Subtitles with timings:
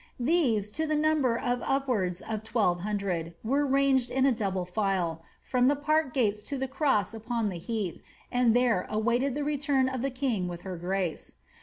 [0.19, 5.21] These, to the number of upwards of twelve hundred, were ranged in a double file,
[5.43, 8.01] from the park gates to the cross upon the heath,
[8.31, 11.35] and there awaited the return of the king with her giace.